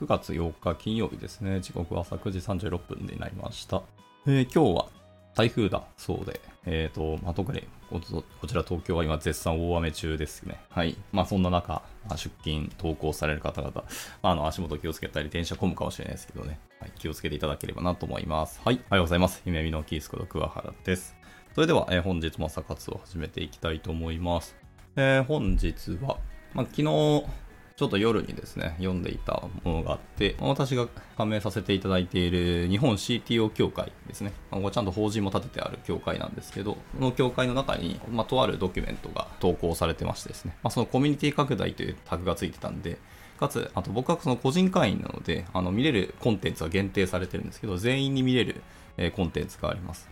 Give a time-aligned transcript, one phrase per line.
[0.00, 1.60] 9月8日金曜日ですね。
[1.60, 3.82] 時刻は朝9時36分になりました。
[4.26, 4.88] えー今日は
[5.34, 8.00] 台風だそうで、えっ、と、まあ、特にこ
[8.40, 10.58] こちら東京は今絶賛大雨中ですね。
[10.70, 10.96] はい。
[11.12, 13.72] まあそんな中、まあ出勤、登校される方々、
[14.22, 18.58] まあ、あの足元気をつけたり、電車混むかもしれないですけどね、はい、気をつけていただければなと思います。
[18.64, 18.80] はい。
[18.88, 19.42] おはようございます。
[19.44, 21.14] 夢見のキースこと桑原です。
[21.54, 24.56] それでは、えー本日も朝活を始めていきたいと思います。
[24.96, 26.16] えー本日は、
[26.54, 27.24] まあ、昨日、
[27.80, 34.32] ちょっと夜にですね、読んでいたものがあって、私が加盟させていただいている日本 CTO 協会ですね。
[34.50, 42.98] こちゃんと法人も立ててある協会なんですけど、この協会の中に、まあ、とあるドキュメントが投稿されてましてですね、まあ、そのコミュニティ拡大というタグがついてたんで、
[43.38, 48.60] かつ、あと僕はその個人会員なので、あの見れるコンテンツは限定されてるんですけど、全員に見れる、
[49.16, 50.06] コンテンツがあります。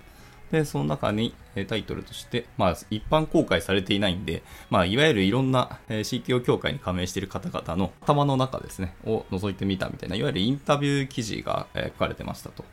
[0.50, 1.34] で、その中に、
[1.68, 12.64] タイトルとして、まあ、一般公開されていないんで、まあ、いわゆるいろんな、CTO 協会に加盟している方々の頭の中ですね、を覗いてみたみたいな、いわゆるインタビュー記事が、書かれてましたと。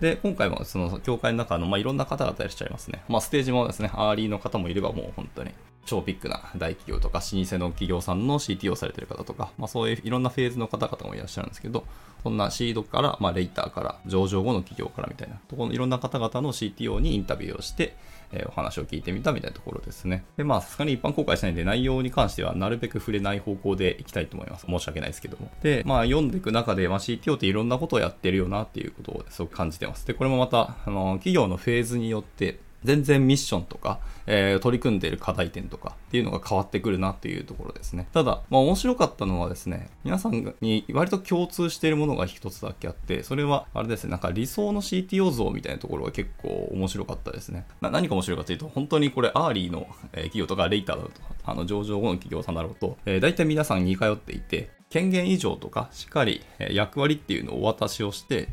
[0.00, 3.02] で、今回もその協会の中の、まあ、いろんな方々いらっしゃいますね。
[3.08, 5.52] まあ、ステージもですね、アーリーの方もいればもう本当に
[5.86, 11.84] 超ビッグな大企業とか、老舗の企業さんの CTO をされてる方とか、まあ、そういういろんなフェーズの方々もいらっしゃるんですけど、
[12.22, 17.96] そんなシードから、まあ、レイターから、上場後の企業からみたいな、ところのいろんな方々の CTO にインタビューをして、
[18.32, 20.24] えーお話を聞いてみたみたいなところですね。
[20.36, 24.66] で、まあ、さすがに一般公開しないんで、内容に関してはなるべく触れない方向でいきたいと思います。
[24.66, 25.48] 申し訳ないですけども。
[25.62, 30.04] で、まあ、読んでいく中で、まあ、CTO っていろんなことをやってるよなっていうことをすごく感じてます。
[30.06, 38.08] で、これもまた、あの、企業のフェーズによって、全然ミッションとか、えー取り組んでいる課題点とかっていうのが変わってくるなっていうところですね。
[38.12, 47.66] ただ、まあ面白かったのはですね、皆さんに割と共通しているものが一つだけあって、それはあれですね、なんか理想の CTO 像みたいなところが結構面白かったですね。
[47.80, 51.10] な何が面白いかというと、本当にこれアーリーのえー企業とかレイターだと、
[51.44, 58.48] あの上場後の企業さんだろうと、えー、大体皆さん似通っていて、権限以上とかしっかり役割っていうのをお渡しをして、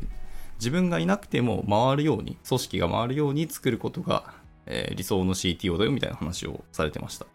[0.56, 4.34] 自分がいなくても回るように、組織が回るように作ることが、
[4.66, 7.26] えー理想の CTO だよみたいな話をされてました。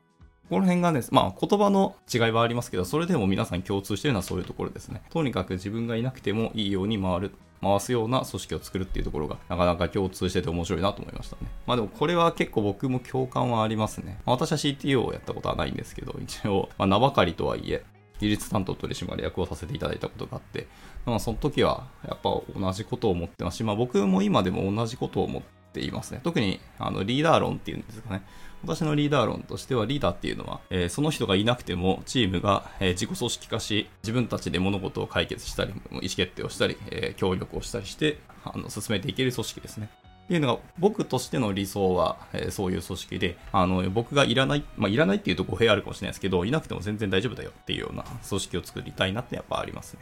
[0.50, 5.04] この辺がね、まあ言葉の違いはありますけど、それでも皆さん共通しているのはそういうところですね。
[5.12, 7.32] とにかく自分がいなくてもいいように回る、
[7.62, 11.44] 回すような組織を作るっていうところがなかなか共通してて面白いなと思いましたね。
[11.68, 14.20] まあでもこれは結構僕も共感はありますね。
[14.26, 17.86] まあ私は CTO をやったことはないんですけど、一応、まあ、名ばかりとはいえ、
[18.20, 20.68] 技術担当取締役をさせていただいたことがあって、
[21.06, 22.30] まあ、その時はやっぱ
[22.60, 26.22] 同じことを思ってますし、まあ、僕も今でも同じことを思っっていますね。
[26.24, 28.24] 特にあのリーダー論っていうんですかね。
[28.64, 39.90] 私のリーダー論としてはリーダーっていうのは、えーその人がいなくてもチームが、えー自己組織化し、自分たちで物事を解決したり、意思決定をしたり、えー協力をしたりして、あの進めていける組織ですね。
[40.26, 50.02] っていうのが僕としての理想は、えーそういう組織であの僕がいらない、まあ、いらないっていうと語弊あるかもしれないですけどいなくても全然大丈夫だよっていうような組織を作りたいなってやっぱありますね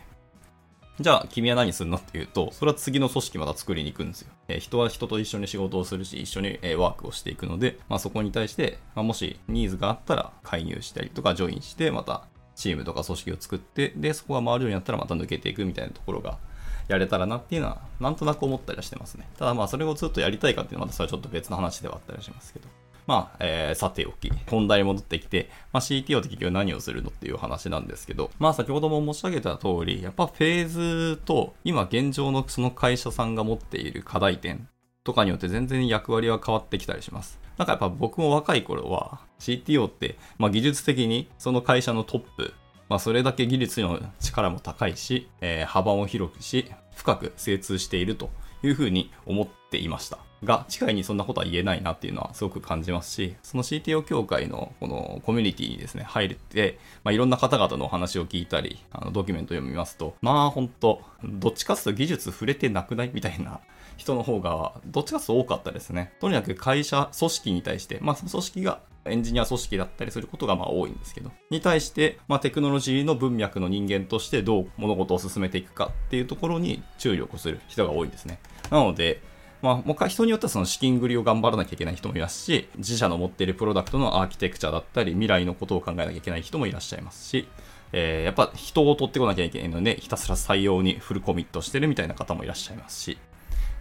[0.99, 1.97] じゃあ君は何するの？
[1.97, 12.23] っていうとそれは次の組織また作りに行くんですよ、えー人は人と一緒に仕事をするし一緒に、えーワークをしていくので、まあ、そこに対して、まあ、もしニーズがあったら介入したりとかジョインしてまた
[12.55, 16.39] チームとか組織を作ってでそこが回るようになったらまた抜けていくみたいなところが
[16.87, 19.27] やれたらなっていうのは、なんとなく思ったりはしてますね。
[19.37, 22.69] ただまあ、それをずっとやりたいかっていうのは、またそれはちょっと別の話ではあったりしますけど。
[23.07, 34.67] まあ、えー、さておき、本題に戻ってきて、まあ、CTO って結局何をするのっていう話なんですけど、まあ、先ほども申し上げた通り、やっぱフェーズと、今現状のその会社さんが持っている課題点
[35.05, 37.39] とかによって全然役割は変わってきたりします。
[37.57, 42.53] なんかやっぱ僕も若い頃は CTO って、まあ、技術的にその会社のトップ、
[42.89, 48.29] まあ、それだけ技術の力も高いし、えー幅も広くし、深く精通していると
[48.63, 50.26] いうふうに思っていました。
[50.43, 63.11] が、近いにそんなことは言えないなっていうのはすごく感じますし、その CTO 協会のこのコミュニティにですね、入って、まあ、いろんな方々のお話を聞いたり、あのドキュメント読みますと、まあ本当どっちかっていうと技術触れてなくない？
[63.13, 63.59] みたいな
[63.97, 66.13] 人の方が、どっちかっていうと多かったですね。
[66.19, 78.39] とにかく会社、組織に対して、まあその組織がエンジニア組織だったりすることがまあ多いんですけど、に対して、まあ、テクノロジーの文脈の人間としてどう物事を進めていくかっていうところに注力する人が多いんですね。
[78.69, 79.21] なので、
[79.67, 87.49] まあ、もう一回人によってはその資金繰りを頑張らなきゃいけない人もいますし、自社の持っているプロダクトのアーキテクチャだったり、未来のことを考えなきゃいけない人もいらっしゃいますし、
[87.91, 93.17] えーやっぱ人を取ってこなきゃいけないので、ひたすら採用にフルコミットしてるみたいな方もいらっしゃいますし、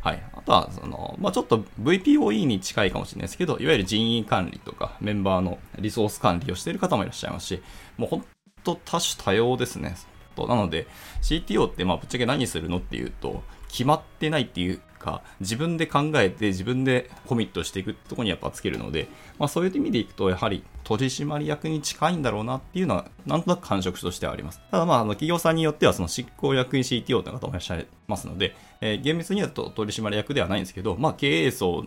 [0.01, 0.23] はい。
[0.35, 7.63] あとは、その、まあ、ちょっと VPOE に近いかもしれないですけど、いわゆる人員管理とか、メンバーのリソース管理をしている方もいらっしゃいますし、
[7.97, 8.25] もう本
[8.65, 9.97] 当多種多様ですね。
[10.37, 10.87] なので、
[11.23, 19.07] CTO って、まあ、ぶっちゃけ何するのっていうと、決まってないっていうか、自分で考えて自分でコミットしていくところにやっぱつけるので、
[19.39, 24.61] まあそういう意味でいくと、やはり取締役に近いんだろうなっていうのは、なんとなく感触としてはあります。
[24.71, 31.87] ただまあ、あの企業さんによってはその執行役員 CTO という方もいらっしゃいますので、えー、厳密にはと取締役ではないんですけど、まあ経営層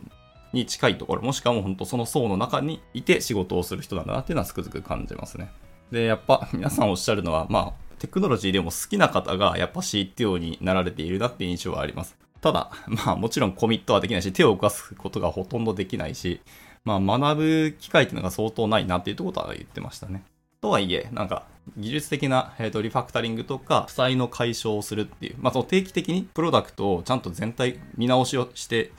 [0.54, 5.52] に近いところ、もしくはもう本当その層の中にいて仕事をする人なんだなっていうのはつくづく感じますね。
[5.92, 12.18] で、やっぱ皆さんおっしゃるのは、まあ、テクノロジーでも好きな方がやっぱ CTO になられているなっていう印象はあります。
[12.42, 16.42] ただ、 まあもちろんコミットはできないし、手を動かすことがほとんどできないし、
[16.86, 20.24] まあ学ぶ機会っていうのが相当ないなっていうことは言ってましたね。
[20.62, 21.44] とはいえ、なんか、
[21.78, 28.92] 技術的な、えーと、リファクタリングとか、負債の解消をするっていう、まあ、その定期的にプロダクトをちゃんと全体見直しをして、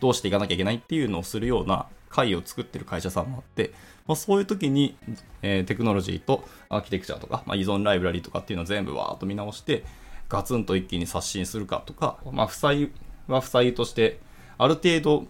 [0.00, 3.72] どうしていかなきゃいけないっていうのをするような会を作ってる会社さんもあって、
[4.06, 4.96] まあ、そういう時に、
[5.42, 9.84] えー、テクノロジーとアーキテクチャとか、まあ、依存ライブラリとかっていうのを全部わーっと見直して、
[10.28, 12.90] ガツンと一気に刷新するかとか、まあ、負債
[13.26, 14.20] は負債として、
[14.58, 15.26] ある程度、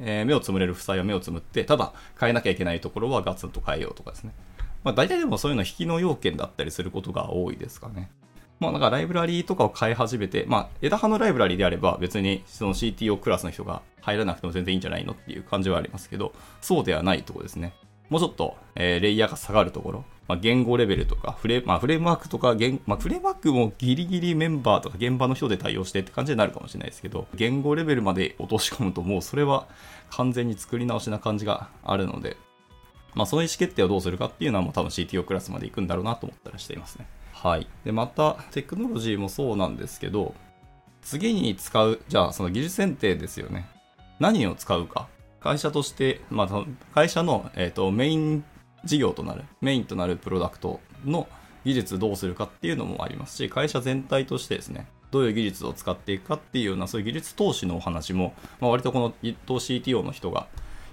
[0.00, 4.32] えー、目をつむれる負債は目をつむって、ただ変えなきゃいけないところはガツンと変えようとかですね。
[4.84, 8.10] まあ、大体でもそういうの引きの要件だったりすることが多いですかね。
[8.58, 17.74] まあ、なんかライブラリーとかを変え始めて、まあ、枝葉のライブラリーであれば別にその CTO クラスの人が入らなくても全然いいんじゃないのっていう感じはありますけど、そうではないとこですね。
[18.12, 22.54] もうちょっと、えー、レイヤーが下がるところ、まあ、言語レベルとかフレ,、まあ、フレームワークとか、
[22.84, 29.66] まあ、フレームワークもギリギリメンバーとか現場の人で対応してって感じになるかもしれないですけど、言語レベルまで落とし込むともうそれは
[30.10, 32.36] 完全に作り直しな感じがあるので、
[33.14, 37.06] まあ、その意思決定をどうするかっていうのはもう多分 CTO クラスまで行くんだろうなと思ったりしていますね。
[37.32, 37.66] はい。
[37.84, 40.34] で、また、テクノロジーもそうなんですけど、
[41.02, 43.68] 次に使う、じゃあその技術選定ですよね。
[44.20, 45.08] 何を使うか。
[45.42, 48.44] 会社として、まあ、会社の、えーと、メイン
[48.84, 51.28] 事業となる、メインとなるプロダクトの
[51.64, 60.46] 技術どうするかっていうのもありますし、会社全体としてですね、どういう技術を使っていくかっていうような、そういう技術投資のお話も、まあ、割とこの一等 CTO の人が、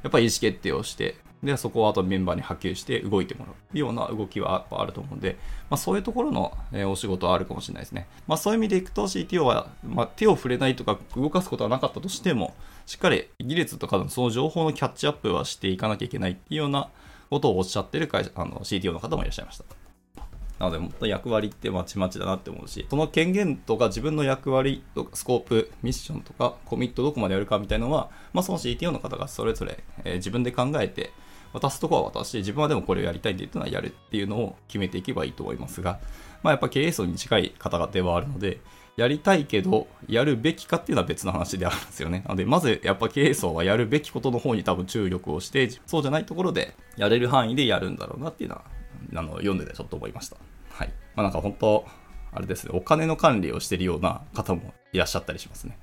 [0.04, 5.38] やっぱり意思決定をして、で、そこをあとメンバーに波及して動いてもらうような動きはあると思うんで、
[5.70, 8.08] まあ、そういうところの、えお仕事はあるかもしれないですね。
[8.28, 12.54] まあ、そういう意味でいくと CTO は、まあ、手を触れないとか動かすことはなかったとしても、
[12.86, 16.90] しっかり技術とかのその情報のキャッチアップはしていかなきゃいけないっていうような
[17.30, 19.66] ことをおっしゃってる会社あの CTO の方もいらっしゃいました。
[20.60, 31.12] なので、もっと役割ってまちまちだなって思うし、その権限とか自分の役割とかスコープ、ミッションとかコミットどこまでやるかみたいなのは、まあ、その CTO の方がそれぞれ、え、自分で考えて、
[31.54, 36.00] 渡すとこは渡して、自分はでもこれをやりたいって言ったのはやるっていうのを決めていけばいいと思いますが、
[36.44, 38.60] まあやっぱ経営層に近い方々ではあるので、
[38.98, 42.24] やりたいけど、やるべきかっていうのは別の話であるんですよね。
[42.26, 48.64] なので、まずやっぱ経営層はやるべきことの方に多分注力をして、そうじゃないところでやれる範囲でやるんだろうなっていうのは、
[49.16, 50.36] あの読んでてちょっと思いました。
[50.70, 50.90] はい。
[51.16, 51.86] まあなんか本当、
[52.32, 55.78] あれですね、お金の管理をしてるような方もいらっしゃったりしますね。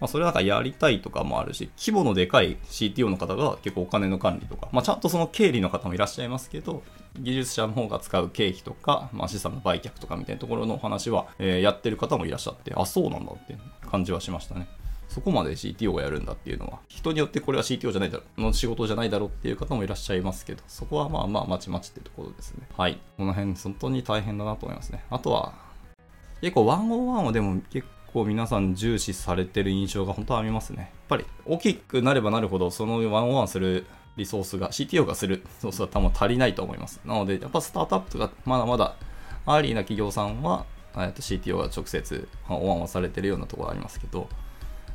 [0.00, 6.82] まあ、それなんかやりたいとかもあるし、規模のでかい CTO の方が結構お金の管理とか、まあ、ちゃんとその経理の方もいらっしゃいますけど、
[7.18, 13.56] 技術者の方が使う経費とか、まあ、資産の売却とかみたいなところのお話は、えー、やってる方もいらっしゃって、あ、そうなんだって
[13.90, 14.68] 感じはしましたね。
[15.08, 22.68] そこまで CTO がやるんだっていうのは、人によってこれは CTO じゃないだろう、の仕事じゃないだろうっていう方もいらっしゃいますけど、そこはまあまあまちまちってところですね。
[22.76, 22.98] はい。
[23.16, 25.02] この辺、本当に大変だなと思いますね。
[25.10, 25.54] あとは、
[26.40, 30.82] 結構101はでも結構皆さん重視されてる印象が本当はありますね。
[30.82, 33.86] やっぱり大きくなればなるほど、そのワンオンする
[34.16, 37.00] リソースが、CTO がするリソースが多分足りないと思います。
[37.04, 38.96] なので、やっぱスタートアップがまだまだ
[39.46, 44.28] アーリーな企業さんは、CTO が直接ワンオンされてるようなところありますけど、やっ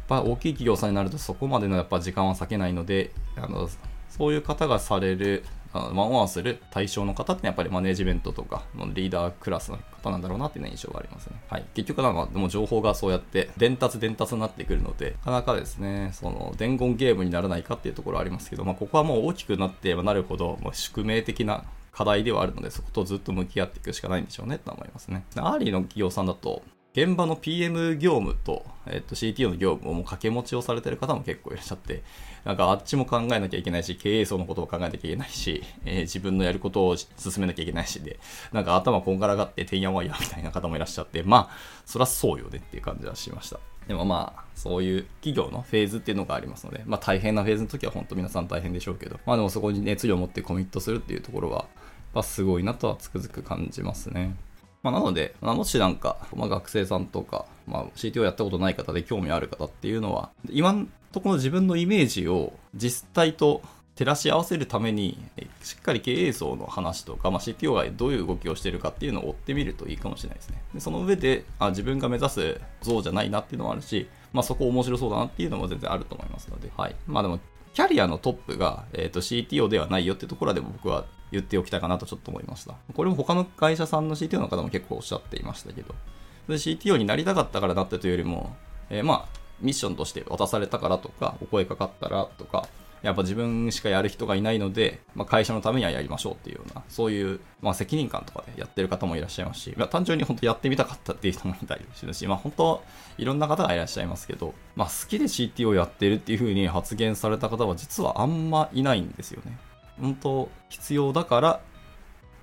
[0.08, 3.70] ぱ大きい企業さんになるとそこまでのやっぱ時間は割けないので、あの
[4.10, 8.63] そういう方がされるワンワンする対象の方ってやっぱりマネジメントとか
[8.94, 11.42] リーダークラスの方なんだろうなっていう印象がありますね。
[11.50, 11.65] はい。
[11.74, 25.24] 結局なんかでも情報がそうやって伝達伝達になってくるので、なかなかですね、その伝言ゲームにならないかっていうところありますけど、まあここはもう大きくなってなるほど、まあ、宿命的な課題ではあるので、そことずっと向き合っていくしかないんでしょうねと思いますね。
[25.36, 32.03] アーリーの企業さんだと、現場の PM 業務と、えっと、CTO の業務をもう掛け持ちをされてる方も結構いらっしゃって、
[32.45, 37.09] なんかあっちも考えなきゃいけないし、経営層のことを考えなきゃいけないし、えー、自分のやることを進
[37.39, 38.19] めなきゃいけないしで、
[38.51, 43.59] なんか頭こんがらがっててんやわんやみたいな方もいらっしゃって、まあ、そりゃそうよねっていう感じはしました。
[43.88, 51.65] でもまあ、そういう企業のフェーズっていうのがありますので、まあ大変なフェーズの時は本当皆さん大変でしょうけど、まあでもそこに熱量を持ってコミットするっていうところは、
[52.13, 54.35] まあすごいなとはつくづく感じますね。
[54.83, 63.61] まあ、なので、もしなんか、まあ、学生さんとか、まあ、CTO やったことない方で興味ある方っていうのは、今んところ自分のイメージを実態と
[63.95, 65.17] 照らし合わせるために、
[65.61, 70.61] しっかり経営層の話とか、まあ、CTO がどういう動きをしているかっていうのを追ってみるといいかもしれないですね。
[70.73, 76.95] でその上であ、自分が目指す像じゃないなっていうのもあるし、まあそこ面白そうだなっていうのも全然あると思いますので、はい。
[77.07, 77.39] まあでも、
[77.73, 82.75] キャリアのトップが、えー、と CTO ではないよっていうところでも僕は言っておきたいかなとちょっと思いました。
[82.93, 85.93] これも他の会社さんの CTO の方も結構おっしゃっていましたけど、
[86.47, 88.55] CTO になりたかったからなってというよりも、
[88.89, 92.67] えー、まあ、ミッションとして渡されたからとか、お声かかったらとか、
[93.01, 102.83] やっぱ自分しかやる人がいないので、まあ、会社のためにはやりましょうっていうような、そういう、まあ、責任感とかでやってる方もいらっしゃいますし、まあ、単純に本当やってみたかったっていう人もいたりするし、まあ、本当、
[103.17, 109.57] いろんな方がいらっしゃいますけど、まあ、好きで CT をやってるっていう風に発言された方は実はあんまいないんですよね。
[110.00, 111.62] 本当、必要だから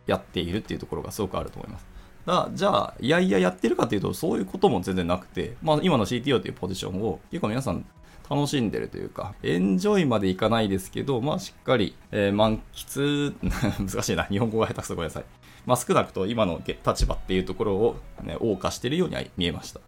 [0.06, 1.86] やっているっていうところがすごくあると思います。
[2.26, 7.84] だじゃあ、いやいややってるかっていうと、そういうことも全然なくて、まあ、今の CTO というポジションを結構皆さん
[8.30, 13.34] 楽しんでるというか、エンジョイまでいかないですけど、まあしっかり、えー、満喫、
[13.90, 15.24] 難しいな、日本語が下手くそごめんなさい。
[15.66, 19.80] まあ少なくと今の立場っていうところを、ね、謳歌してるようには見えました。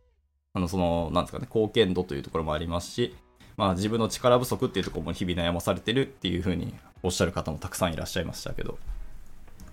[0.55, 3.15] あの、その、なんですかね、貢献度というところもありますし、
[3.63, 8.77] まあ自分の力不足っていうところも日々悩まされてるっていうふうにおっしゃる方もたくさんいらっしゃいましたけど、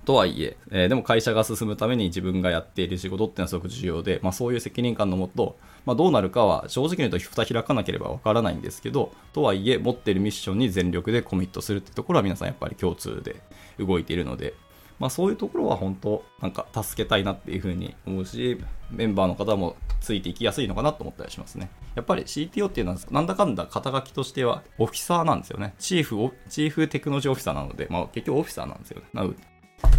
[0.06, 13.38] とはいええー、でも会社が進むために自分がやっている仕事っていうのはすごく重要で、まあ、そういう責任感のもと、まあ、どうなるかは正直に言うと蓋開かなければわからないんですけど、とはいえ持っているミッションに全力でコミットするってところは皆さんやっぱり共通で
[13.84, 14.54] 動いているので、
[15.00, 21.70] まあ、そういうところは本当なんか助けたいなっていうふうに思うし、メンバーの方もついていきやすいのかなと思ったりしますね。
[21.96, 25.74] やっぱり CTO っていうのはなんだかんだ肩書きとしてはオフィサーなんですよね。
[25.80, 29.08] チーフ、チーフテクノロジーオフィサーなので、まあ結局オフィサーなんですよね。
[29.14, 29.38] なので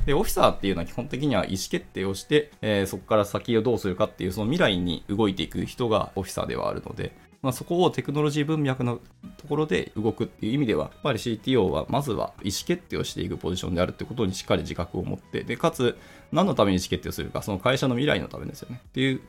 [0.07, 9.01] で、オフィサーっていうのは基本的には意思決定をして、えー、そこから先をどうするかっていう、その未来に動いていく人がオフィサーではあるので、まあ、そこをテクノロジー文脈の
[9.41, 15.97] ところで動くっていう意味では、やっぱり CTO はまずは意思決定をしていくポジションであるってことにしっかり自覚を持って、で、かつ、
[16.33, 18.83] 何のために意思決定をするか、その会社の未来のためですよね。
[18.89, 19.21] っていう、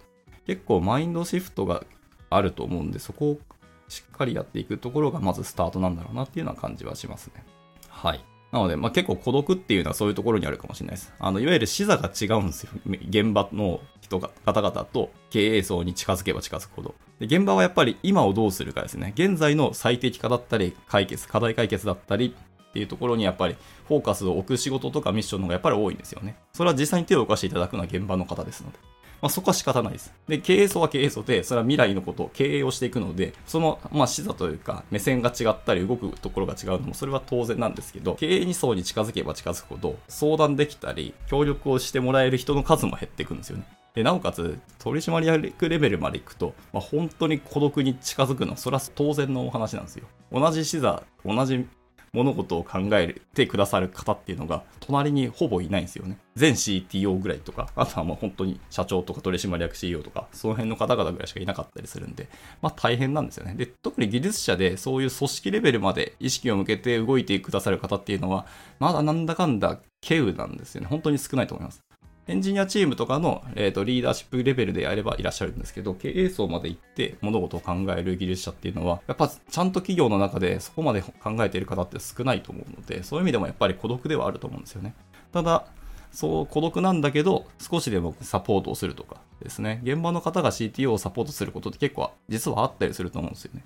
[0.46, 1.84] 結構マインドシフトが
[2.30, 3.40] あると思うんで、そこを
[3.88, 7.44] しっかりやっていくところがまずスタートなんだろうなっていうような感じはしますね。
[7.90, 8.24] はい。
[8.52, 11.14] なので、まあ、結構孤独っていうのはそういうところにあるかもしれないです。
[11.20, 12.72] あの、いわゆる視座が違うんですよ。
[13.08, 16.96] 現場の人が、方々と経営層に近づけば近づくほど。
[17.22, 19.14] で現場はやっぱり今をどうするかですね。
[19.16, 22.34] 現在の最適化だったり、解決、課題解決だったり
[22.70, 23.56] っていうところにやっぱり
[23.88, 26.36] フォーカスを置く仕事とかミッションの方がやっぱり多いんですよね。
[26.52, 28.80] それは実際に手を動かしていただくのは現場の方ですので。
[29.22, 30.12] まあ、そこは仕方ないです。
[30.28, 43.64] で、経営層は経営層で、それは未来のことを経営をしていくので、その、まあ、視座というか、目線が違ったり、動くところが違うのも、それは当然なんですけど、経営に層に近づけば近づくほど、相談できたり、協力をしてもらえる人の数も減っていくんですよね。
[43.94, 50.08] で、なおかつ、取締役レベルまで行くと、まあ、本当に孤独に近づくの、それは当然のお話なんですよ。
[50.32, 51.68] 同じ視座、同じ
[52.14, 56.18] 物事を考えてくださる方っていうのが、隣にほぼいないんですよね。
[56.36, 62.28] 全 CTO ぐらいとか、あとはもう本当に社長とか取締役 CEO とか、その辺の方々ぐらいしかいなかったりするんで、
[62.62, 63.56] まあ大変なんですよね。
[63.56, 68.46] で、特に技術者でそういう組織レベルまで意識を向けて動いてくださる方っていうのは、
[68.80, 70.88] まだなんだかんだ稀有なんですよね。
[70.88, 71.82] 本当に少ないと思います。
[72.28, 84.94] エンジニアチームとかの、えーと、リーダーシップレベルであればいらっしゃるんですけど、経営層まで行って物事を考える技術者っていうのは、やっぱちゃんと企業の中でそこまで考えている方って少ないと思うので、そういう意味でもやっぱり孤独ではあると思うんですよね。
[85.34, 85.66] ただ、
[86.12, 93.64] そう孤独なんだけど、少しでもサポートをするとかですね、現場の方が CTO をサポートすることって結構実はあったりすると思うんですよね。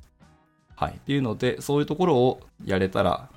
[0.75, 0.93] はい。
[0.93, 3.29] っていうので、そういうところをやれたら、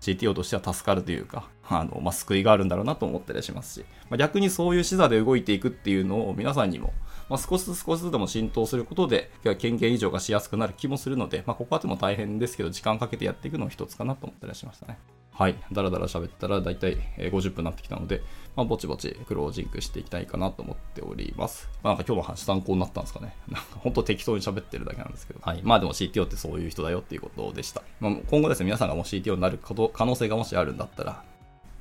[0.00, 6.92] CTO としては助かるというか、あの、まあ、救いがあるんだろうなと思ったりしますし、まあ、逆にそういう視座で動いていくっていうのを皆さんにも、
[7.28, 14.98] まあ、少しずつ少しずつでも浸透することで、権限以上がしやすくなる気もするので、まあ、ここはでも大変ですけど、時間かけてやっていくのも一つかなと思ったりしましたね。
[15.40, 15.56] はい。
[15.72, 18.20] だらだら喋ったら大体50分になってきたので、
[18.56, 21.70] まあ、ぼちぼちクロージングしていきたいかなと思っております。
[21.82, 23.34] まあ、なんか今日の話参考になったんですかね。
[23.48, 25.40] なんか本当適当に喋ってるだけなんですけど。
[25.42, 25.62] はい。
[25.62, 27.82] まあでも CTO ってそういう人だよっていうことでした。
[28.00, 31.24] まあ、今後ですね、皆さんがもし CTO になる可能性がもしあるんだったら、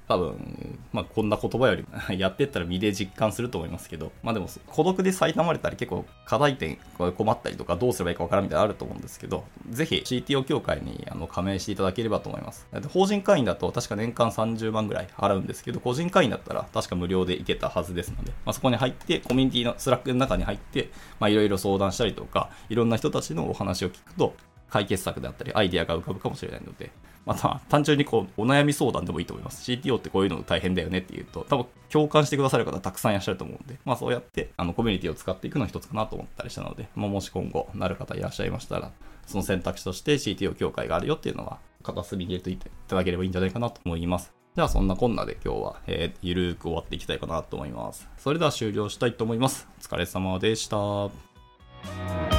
[0.10, 1.86] 多分、まあ、こんな言葉より
[2.20, 6.80] やってったら身で実感すると思いますけど、まあでも、孤独で苛まれたり結構課題点
[7.16, 12.66] 困ったりとかどうすればいいかわからんみたいなのあると思うんですけど、ぜひ CTO 協会にあの加盟していただければと思います。
[12.92, 20.90] 法人会員だと確か年間30万ぐらい払うんですけど、個人会員だったら確か無料で行けたはずですので、まあ、そこに入って、コミュニティの Slack の中に入って、
[21.20, 24.34] まあいろいろ相談したりとか、いろんな人たちのお話を聞くと、
[24.70, 26.92] 解決策であったり、アイデアが浮かぶかもしれないので、
[27.30, 29.72] また単純にこうお悩み相談でもいいと思います。
[29.72, 38.92] CTO ってこういうの大変だよねっていうと、多分共感してくださる方たくさんいらっしゃると思うんで、まあそうやってあのコミュニティを使っていくのは一つかなと思ったりしたので、まあ、もし今後なる方いらっしゃいましたら、
[39.28, 42.58] その選択肢として CTO 協会があるよっていうのは片隅に入れてい
[42.88, 44.34] ただければいいんじゃないかなと思います。
[44.56, 48.10] じゃあそんなこんなで今日は、えー、ゆるーく終わっていきたいかなと思います。
[48.18, 49.68] それでは終了したいと思います。
[49.78, 52.39] お疲れ様でした。